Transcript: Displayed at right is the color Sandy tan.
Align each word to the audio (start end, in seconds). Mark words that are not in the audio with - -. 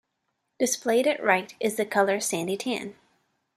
Displayed 0.57 1.05
at 1.05 1.21
right 1.23 1.53
is 1.59 1.75
the 1.75 1.85
color 1.85 2.19
Sandy 2.19 2.57
tan. 2.57 2.95